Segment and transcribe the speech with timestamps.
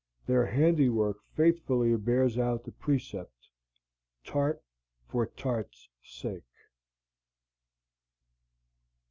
[0.25, 3.49] Their handiwork faithfully bears out the precept
[4.23, 4.63] "Tart
[5.07, 6.41] for Tart's Sake."